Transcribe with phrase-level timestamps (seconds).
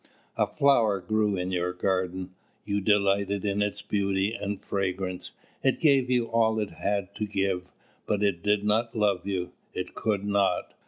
[0.35, 2.31] A flower grew in your garden.
[2.65, 5.33] You delighted in its beauty and fragrance.
[5.63, 7.71] It gave you all it had to give,
[8.07, 9.51] but it did not love you.
[9.75, 10.73] It could not.